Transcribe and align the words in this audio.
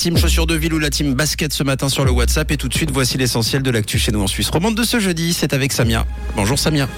Team 0.00 0.16
chaussures 0.16 0.46
de 0.46 0.54
ville 0.54 0.74
ou 0.74 0.78
la 0.78 0.90
team 0.90 1.14
basket 1.14 1.52
ce 1.52 1.64
matin 1.64 1.88
sur 1.88 2.04
le 2.04 2.12
WhatsApp 2.12 2.52
et 2.52 2.56
tout 2.56 2.68
de 2.68 2.72
suite 2.72 2.92
voici 2.92 3.18
l'essentiel 3.18 3.64
de 3.64 3.70
l'actu 3.72 3.98
chez 3.98 4.12
nous 4.12 4.22
en 4.22 4.28
Suisse 4.28 4.48
romande 4.48 4.76
de 4.76 4.84
ce 4.84 5.00
jeudi, 5.00 5.32
c'est 5.32 5.52
avec 5.52 5.72
Samia. 5.72 6.06
Bonjour 6.36 6.56
Samia. 6.56 6.88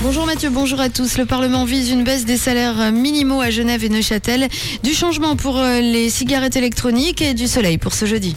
Bonjour 0.00 0.24
Mathieu, 0.24 0.48
bonjour 0.48 0.80
à 0.80 0.88
tous. 0.88 1.18
Le 1.18 1.26
Parlement 1.26 1.66
vise 1.66 1.90
une 1.90 2.02
baisse 2.02 2.24
des 2.24 2.38
salaires 2.38 2.92
minimaux 2.92 3.42
à 3.42 3.50
Genève 3.50 3.84
et 3.84 3.90
Neuchâtel, 3.90 4.48
du 4.82 4.94
changement 4.94 5.36
pour 5.36 5.58
euh, 5.58 5.80
les 5.80 6.08
cigarettes 6.08 6.56
électroniques 6.56 7.20
et 7.20 7.34
du 7.34 7.46
soleil 7.46 7.76
pour 7.76 7.92
ce 7.92 8.06
jeudi. 8.06 8.36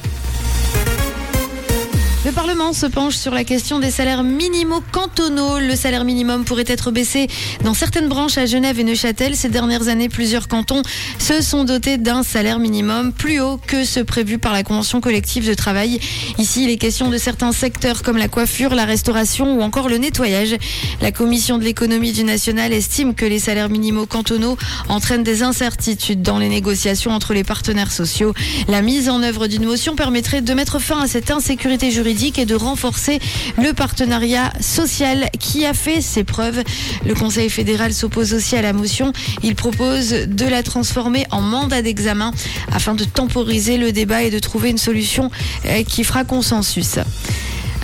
Le 2.26 2.32
Parlement 2.32 2.74
se 2.74 2.88
penche 2.88 3.18
sur 3.18 3.36
la 3.36 3.44
question 3.44 3.78
des 3.78 3.92
salaires 3.92 4.24
minimaux 4.24 4.82
cantonaux. 4.92 5.60
Le 5.60 5.76
salaire 5.76 6.04
minimum 6.06 6.44
pourrait 6.44 6.64
être 6.66 6.90
baissé 6.90 7.28
dans 7.64 7.76
certaines 7.76 8.10
branches 8.10 8.40
à 8.40 8.48
Genève 8.48 8.80
et 8.80 8.84
Neuchâtel. 8.84 9.36
Ces 9.36 9.50
dernières 9.50 9.90
années, 9.90 10.10
plusieurs 10.10 10.48
cantons 10.48 10.82
se 11.20 11.44
sont 11.44 11.66
dotés 11.66 12.00
d'un 12.00 12.24
salaire 12.24 12.58
minimum 12.58 13.14
plus 13.14 13.42
haut 13.42 13.60
que 13.68 13.84
ce 13.84 14.00
prévu 14.00 14.40
par 14.40 14.54
la 14.54 14.64
Convention 14.64 15.02
collective 15.02 15.48
de 15.48 15.54
travail. 15.54 16.00
Ici, 16.40 16.64
il 16.64 16.72
est 16.72 16.78
question 16.78 17.12
de 17.12 17.18
certains 17.20 17.52
secteurs 17.52 18.02
comme 18.02 18.18
la 18.18 18.28
coiffure, 18.28 18.74
la 18.74 18.86
restauration 18.86 19.60
ou 19.60 19.62
encore 19.62 19.88
le 19.88 20.00
nettoyage. 20.00 20.56
La 21.02 21.12
Commission 21.12 21.60
de 21.60 21.64
l'économie 21.64 22.12
du 22.12 22.24
national 22.24 22.74
estime 22.74 23.14
que 23.14 23.26
les 23.26 23.38
salaires 23.38 23.70
minimaux 23.70 24.08
cantonaux 24.08 24.58
entraînent 24.90 25.22
des 25.22 25.44
incertitudes 25.44 26.24
dans 26.24 26.40
les 26.40 26.50
négociations 26.50 27.12
entre 27.12 27.36
les 27.36 27.44
partenaires 27.44 27.92
sociaux. 27.92 28.34
La 28.68 28.82
mise 28.82 29.10
en 29.10 29.22
œuvre 29.22 29.46
d'une 29.46 29.66
motion 29.66 29.96
permettrait 29.96 30.42
de 30.42 30.54
mettre 30.56 30.80
fin 30.80 31.04
à 31.04 31.08
cette 31.08 31.30
insécurité 31.30 31.92
juridique 31.92 32.15
et 32.16 32.46
de 32.46 32.56
renforcer 32.56 33.20
le 33.62 33.74
partenariat 33.74 34.54
social 34.62 35.30
qui 35.38 35.66
a 35.66 35.74
fait 35.74 36.02
ses 36.02 36.24
preuves. 36.24 36.64
Le 37.06 37.14
Conseil 37.14 37.50
fédéral 37.50 37.94
s'oppose 37.94 38.34
aussi 38.34 38.56
à 38.56 38.62
la 38.62 38.72
motion. 38.72 39.12
Il 39.44 39.56
propose 39.56 40.12
de 40.12 40.46
la 40.46 40.64
transformer 40.64 41.26
en 41.32 41.42
mandat 41.42 41.82
d'examen 41.82 42.32
afin 42.72 42.96
de 42.96 43.04
temporiser 43.04 43.78
le 43.78 43.92
débat 43.92 44.24
et 44.24 44.30
de 44.30 44.40
trouver 44.40 44.70
une 44.70 44.78
solution 44.78 45.30
euh, 45.66 45.84
qui 45.84 46.04
fera 46.04 46.24
consensus. 46.24 47.00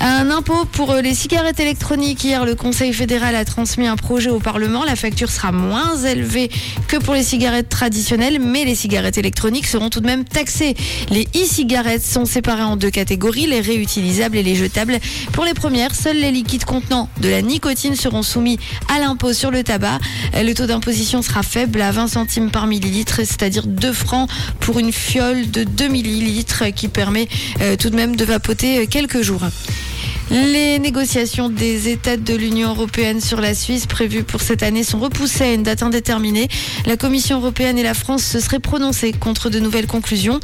Un 0.03 0.31
impôt 0.31 0.66
pour 0.66 0.95
les 0.95 1.13
cigarettes 1.13 1.59
électroniques. 1.59 2.23
Hier, 2.23 2.44
le 2.44 2.55
Conseil 2.55 2.91
fédéral 2.91 3.35
a 3.35 3.45
transmis 3.45 3.85
un 3.85 3.95
projet 3.95 4.31
au 4.31 4.39
Parlement. 4.39 4.83
La 4.83 4.95
facture 4.95 5.30
sera 5.30 5.52
moins 5.52 5.95
élevée 5.95 6.49
que 6.88 6.97
pour 6.97 7.13
les 7.13 7.21
cigarettes 7.21 7.69
traditionnelles, 7.69 8.39
mais 8.39 8.66
les 8.66 8.73
cigarettes 8.73 9.19
électroniques 9.19 9.67
seront 9.67 9.91
tout 9.91 9.99
de 9.99 10.08
même 10.08 10.25
taxées. 10.25 10.75
Les 11.11 11.27
e-cigarettes 11.35 12.03
sont 12.03 12.25
séparées 12.25 12.63
en 12.63 12.77
deux 12.77 12.89
catégories, 12.89 13.45
les 13.45 13.61
réutilisables 13.61 14.38
et 14.38 14.43
les 14.43 14.55
jetables. 14.55 14.97
Pour 15.33 15.45
les 15.45 15.53
premières, 15.53 15.93
seuls 15.93 16.17
les 16.17 16.31
liquides 16.31 16.65
contenant 16.65 17.08
de 17.19 17.30
la 17.30 17.43
nicotine 17.43 17.95
seront 17.95 18.23
soumis 18.23 18.58
à 18.91 18.97
l'impôt 18.97 19.33
sur 19.33 19.52
le 19.52 19.63
tabac. 19.63 19.99
Le 20.33 20.53
taux 20.53 20.65
d'imposition 20.65 21.21
sera 21.21 21.43
faible 21.43 21.80
à 21.80 21.91
20 21.91 22.08
centimes 22.08 22.49
par 22.49 22.65
millilitre, 22.65 23.17
c'est-à-dire 23.17 23.67
2 23.67 23.93
francs 23.93 24.27
pour 24.61 24.80
une 24.80 24.91
fiole 24.91 25.52
de 25.52 25.63
2 25.63 25.89
millilitres 25.89 26.73
qui 26.73 26.88
permet 26.88 27.27
euh, 27.61 27.75
tout 27.75 27.91
de 27.91 27.95
même 27.95 28.15
de 28.15 28.25
vapoter 28.25 28.88
quelques 28.88 29.21
jours. 29.21 29.43
Les 30.31 30.79
négociations 30.79 31.49
des 31.49 31.89
États 31.89 32.15
de 32.15 32.33
l'Union 32.33 32.69
européenne 32.69 33.19
sur 33.19 33.41
la 33.41 33.53
Suisse 33.53 33.85
prévues 33.85 34.23
pour 34.23 34.39
cette 34.39 34.63
année 34.63 34.85
sont 34.85 34.97
repoussées 34.97 35.43
à 35.43 35.53
une 35.53 35.63
date 35.63 35.83
indéterminée. 35.83 36.47
La 36.85 36.95
Commission 36.95 37.39
européenne 37.39 37.77
et 37.77 37.83
la 37.83 37.93
France 37.93 38.23
se 38.23 38.39
seraient 38.39 38.59
prononcées 38.59 39.11
contre 39.11 39.49
de 39.49 39.59
nouvelles 39.59 39.87
conclusions. 39.87 40.39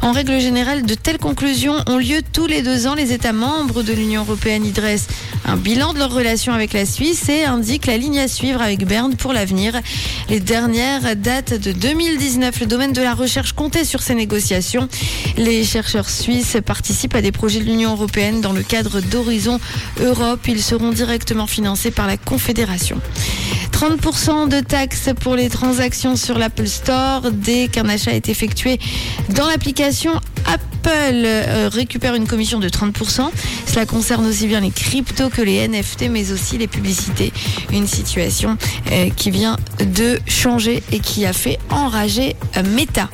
En 0.00 0.12
règle 0.12 0.38
générale, 0.38 0.86
de 0.86 0.94
telles 0.94 1.18
conclusions 1.18 1.74
ont 1.88 1.98
lieu 1.98 2.20
tous 2.32 2.46
les 2.46 2.62
deux 2.62 2.86
ans. 2.86 2.94
Les 2.94 3.12
États 3.12 3.32
membres 3.32 3.82
de 3.82 3.92
l'Union 3.92 4.20
européenne 4.20 4.64
y 4.64 4.70
dressent 4.70 5.08
un 5.44 5.56
bilan 5.56 5.92
de 5.92 5.98
leur 5.98 6.14
relation 6.14 6.52
avec 6.52 6.72
la 6.72 6.86
Suisse 6.86 7.28
et 7.28 7.42
indiquent 7.42 7.86
la 7.86 7.96
ligne 7.96 8.20
à 8.20 8.28
suivre 8.28 8.62
avec 8.62 8.86
Berne 8.86 9.16
pour 9.16 9.32
l'avenir. 9.32 9.74
Les 10.28 10.38
dernières 10.38 11.16
datent 11.16 11.54
de 11.54 11.72
2019. 11.72 12.60
Le 12.60 12.66
domaine 12.66 12.92
de 12.92 13.02
la 13.02 13.14
recherche 13.14 13.54
comptait 13.54 13.84
sur 13.84 14.02
ces 14.02 14.14
négociations. 14.14 14.88
Les 15.36 15.64
chercheurs 15.64 16.10
suisses 16.10 16.58
participent 16.64 17.16
à 17.16 17.22
des 17.22 17.32
projets 17.32 17.58
de 17.58 17.64
l'Union 17.64 17.90
européenne 17.90 18.40
dans 18.40 18.52
le 18.52 18.62
cadre 18.62 19.00
Europe. 20.00 20.46
Ils 20.48 20.62
seront 20.62 20.90
directement 20.90 21.46
financés 21.46 21.90
par 21.90 22.06
la 22.06 22.16
Confédération. 22.16 23.00
30% 23.72 24.48
de 24.48 24.60
taxes 24.60 25.10
pour 25.18 25.34
les 25.34 25.48
transactions 25.48 26.14
sur 26.16 26.38
l'Apple 26.38 26.68
Store 26.68 27.32
dès 27.32 27.68
qu'un 27.68 27.88
achat 27.88 28.12
est 28.12 28.28
effectué 28.28 28.78
dans 29.30 29.46
l'application 29.48 30.12
Apple 30.46 30.90
euh, 31.24 31.68
récupère 31.72 32.14
une 32.14 32.26
commission 32.26 32.58
de 32.58 32.68
30%. 32.68 33.30
Cela 33.66 33.86
concerne 33.86 34.26
aussi 34.26 34.46
bien 34.46 34.60
les 34.60 34.70
cryptos 34.70 35.30
que 35.30 35.42
les 35.42 35.66
NFT, 35.66 36.08
mais 36.10 36.32
aussi 36.32 36.58
les 36.58 36.66
publicités. 36.66 37.32
Une 37.72 37.86
situation 37.86 38.56
euh, 38.90 39.08
qui 39.10 39.30
vient 39.30 39.56
de 39.78 40.18
changer 40.26 40.82
et 40.92 40.98
qui 40.98 41.24
a 41.26 41.32
fait 41.32 41.58
enrager 41.70 42.36
euh, 42.56 42.62
Meta. 42.74 43.08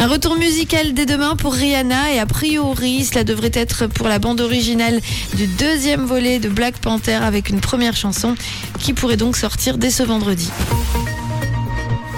Un 0.00 0.06
retour 0.06 0.36
musical 0.36 0.94
dès 0.94 1.06
demain 1.06 1.34
pour 1.34 1.52
Rihanna 1.52 2.12
et 2.12 2.20
a 2.20 2.26
priori 2.26 3.04
cela 3.04 3.24
devrait 3.24 3.50
être 3.52 3.88
pour 3.88 4.06
la 4.06 4.20
bande 4.20 4.40
originale 4.40 5.00
du 5.34 5.48
deuxième 5.48 6.04
volet 6.04 6.38
de 6.38 6.48
Black 6.48 6.78
Panther 6.78 7.14
avec 7.14 7.48
une 7.48 7.60
première 7.60 7.96
chanson 7.96 8.36
qui 8.78 8.92
pourrait 8.92 9.16
donc 9.16 9.36
sortir 9.36 9.76
dès 9.76 9.90
ce 9.90 10.04
vendredi. 10.04 10.50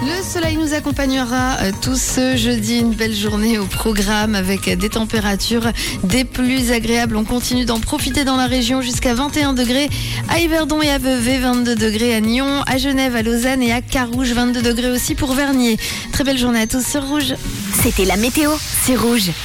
Le 0.03 0.23
soleil 0.23 0.57
nous 0.57 0.73
accompagnera 0.73 1.57
euh, 1.61 1.71
tout 1.81 1.95
ce 1.95 2.35
jeudi, 2.35 2.79
une 2.79 2.93
belle 2.93 3.15
journée 3.15 3.57
au 3.57 3.65
programme 3.65 4.35
avec 4.35 4.69
des 4.69 4.89
températures 4.89 5.71
des 6.03 6.23
plus 6.23 6.71
agréables. 6.71 7.15
On 7.15 7.23
continue 7.23 7.65
d'en 7.65 7.79
profiter 7.79 8.23
dans 8.23 8.35
la 8.35 8.47
région 8.47 8.81
jusqu'à 8.81 9.13
21 9.15 9.53
degrés 9.53 9.89
à 10.29 10.39
Yverdon 10.39 10.81
et 10.81 10.89
à 10.89 10.97
Vevey, 10.97 11.39
22 11.39 11.75
degrés 11.75 12.15
à 12.15 12.21
Nyon, 12.21 12.63
à 12.65 12.77
Genève, 12.77 13.15
à 13.15 13.23
Lausanne 13.23 13.61
et 13.61 13.73
à 13.73 13.81
Carouge, 13.81 14.33
22 14.33 14.61
degrés 14.61 14.91
aussi 14.91 15.13
pour 15.13 15.33
Vernier. 15.33 15.77
Très 16.11 16.23
belle 16.23 16.37
journée 16.37 16.61
à 16.61 16.67
tous 16.67 16.85
sur 16.85 17.07
Rouge. 17.07 17.35
C'était 17.81 18.05
la 18.05 18.15
météo, 18.15 18.51
c'est 18.83 18.95
Rouge. 18.95 19.31